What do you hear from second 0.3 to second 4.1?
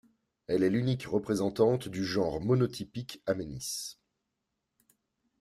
Elle est l'unique représentante du genre monotypique Amenis.